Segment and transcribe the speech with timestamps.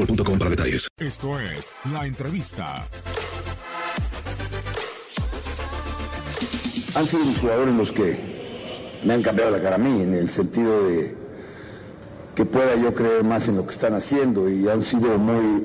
[0.00, 0.88] boostmobile.com para detalles.
[0.98, 2.86] Esto es La Entrevista.
[6.94, 8.18] Han sido mis jugadores los que
[9.04, 11.14] me han cambiado la cara a mí, en el sentido de
[12.34, 15.64] que pueda yo creer más en lo que están haciendo y han sido muy,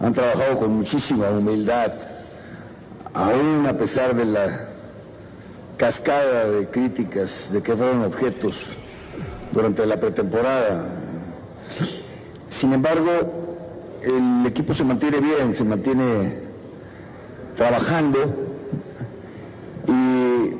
[0.00, 1.92] han trabajado con muchísima humildad,
[3.12, 4.68] aún a pesar de la
[5.76, 8.56] cascada de críticas de que fueron objetos
[9.52, 10.88] durante la pretemporada.
[12.48, 13.39] Sin embargo,
[14.02, 16.38] el equipo se mantiene bien, se mantiene
[17.56, 18.18] trabajando
[19.86, 20.54] y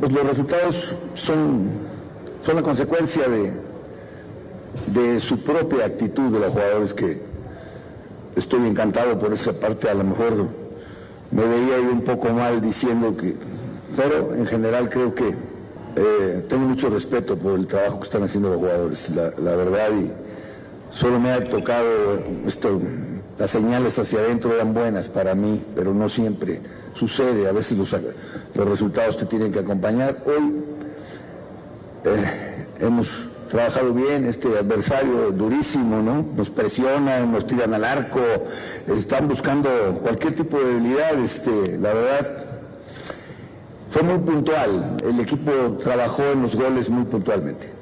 [0.00, 1.70] pues los resultados son,
[2.40, 3.52] son la consecuencia de,
[4.86, 7.22] de su propia actitud de los jugadores que
[8.36, 10.48] estoy encantado por esa parte, a lo mejor
[11.30, 13.36] me veía yo un poco mal diciendo que,
[13.96, 15.34] pero en general creo que
[15.96, 19.88] eh, tengo mucho respeto por el trabajo que están haciendo los jugadores, la, la verdad
[19.92, 20.10] y
[20.92, 22.78] Solo me ha tocado esto,
[23.38, 26.60] las señales hacia adentro eran buenas para mí, pero no siempre
[26.94, 27.48] sucede.
[27.48, 27.96] A veces los,
[28.54, 30.22] los resultados te tienen que acompañar.
[30.26, 30.54] Hoy
[32.04, 33.08] eh, hemos
[33.50, 36.26] trabajado bien, este adversario durísimo, ¿no?
[36.36, 38.20] Nos presionan, nos tiran al arco,
[38.86, 39.70] están buscando
[40.02, 42.44] cualquier tipo de debilidad, este, la verdad.
[43.88, 45.50] Fue muy puntual, el equipo
[45.82, 47.81] trabajó en los goles muy puntualmente.